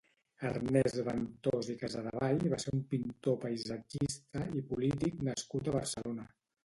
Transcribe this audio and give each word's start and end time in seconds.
Ernest 0.49 1.01
Ventós 1.09 1.67
i 1.73 1.75
Casadevall 1.81 2.41
va 2.53 2.59
ser 2.63 2.73
un 2.77 2.81
pintor 2.95 3.37
paisatgista 3.45 4.43
i 4.61 4.65
polític 4.73 5.23
nascut 5.29 5.71
a 5.73 5.77
Barcelona. 5.77 6.27